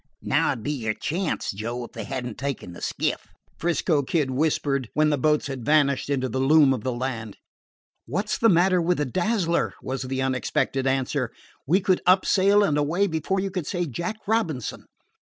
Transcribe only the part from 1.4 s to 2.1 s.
Joe, if they